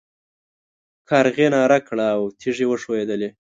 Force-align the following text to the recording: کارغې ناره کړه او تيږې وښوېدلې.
کارغې 1.09 1.47
ناره 1.55 1.79
کړه 1.87 2.05
او 2.15 2.21
تيږې 2.39 2.65
وښوېدلې. 2.67 3.29